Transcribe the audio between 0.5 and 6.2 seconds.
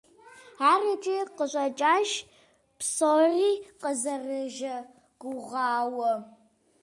Ар икӏи къыщӏэкӏащ псори къызэрыщыгугъауэ.